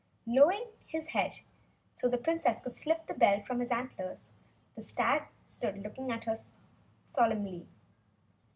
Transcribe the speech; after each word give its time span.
Lowering 0.25 0.65
his 0.87 1.09
head 1.09 1.41
so 1.93 2.07
the 2.09 2.17
Princess 2.17 2.59
could 2.59 2.75
slip 2.75 3.05
the 3.05 3.13
bell 3.13 3.43
from 3.43 3.59
his 3.59 3.69
antlers, 3.71 4.31
the 4.73 4.81
stag 4.81 5.27
stood 5.45 5.77
looking 5.77 6.11
at 6.11 6.23
her 6.23 6.35
solemnly. 7.05 7.67